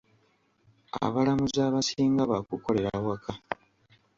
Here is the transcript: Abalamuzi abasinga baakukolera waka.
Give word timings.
Abalamuzi 1.05 1.59
abasinga 1.67 2.21
baakukolera 2.31 2.97
waka. 3.07 3.31